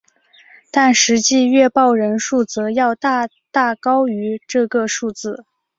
[0.71, 5.45] 但实际阅报人数则要大大高于这个数字。